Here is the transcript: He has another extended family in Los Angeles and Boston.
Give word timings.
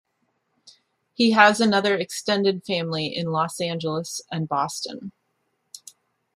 He 1.13 1.29
has 1.33 1.61
another 1.61 1.95
extended 1.95 2.65
family 2.65 3.05
in 3.15 3.27
Los 3.27 3.59
Angeles 3.61 4.19
and 4.31 4.47
Boston. 4.47 5.11